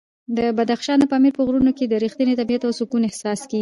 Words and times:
د 0.37 0.39
بدخشان 0.57 0.97
د 0.99 1.05
پامیر 1.11 1.33
په 1.35 1.43
غرونو 1.47 1.71
کې 1.77 1.85
د 1.87 1.93
رښتیني 2.03 2.33
طبیعت 2.39 2.61
او 2.65 2.71
سکون 2.79 3.01
احساس 3.05 3.39
کېږي. 3.49 3.59